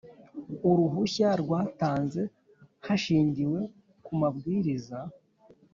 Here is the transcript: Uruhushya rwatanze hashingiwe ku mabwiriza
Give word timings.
Uruhushya 0.69 1.29
rwatanze 1.41 2.21
hashingiwe 2.85 3.59
ku 4.05 4.11
mabwiriza 4.19 4.99